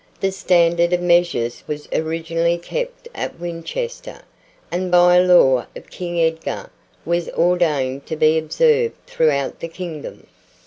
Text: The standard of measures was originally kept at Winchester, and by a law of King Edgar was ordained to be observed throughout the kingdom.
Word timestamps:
The 0.19 0.31
standard 0.31 0.93
of 0.93 1.01
measures 1.03 1.63
was 1.67 1.87
originally 1.93 2.57
kept 2.57 3.07
at 3.13 3.39
Winchester, 3.39 4.23
and 4.71 4.89
by 4.89 5.17
a 5.17 5.23
law 5.23 5.67
of 5.75 5.91
King 5.91 6.19
Edgar 6.19 6.71
was 7.05 7.29
ordained 7.29 8.07
to 8.07 8.15
be 8.15 8.35
observed 8.35 8.95
throughout 9.05 9.59
the 9.59 9.67
kingdom. 9.67 10.25